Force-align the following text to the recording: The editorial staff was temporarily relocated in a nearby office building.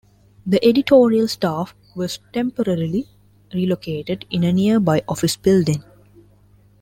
The 0.47 0.59
editorial 0.65 1.27
staff 1.27 1.75
was 1.95 2.17
temporarily 2.33 3.05
relocated 3.53 4.25
in 4.31 4.43
a 4.43 4.51
nearby 4.51 5.03
office 5.07 5.35
building. 5.37 5.83